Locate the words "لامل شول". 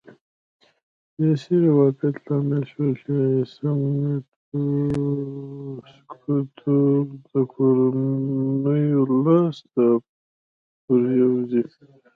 2.27-2.91